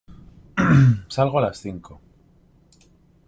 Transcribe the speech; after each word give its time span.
Salgo 1.09 1.37
a 1.37 1.41
las 1.43 1.59
cinco. 1.59 2.01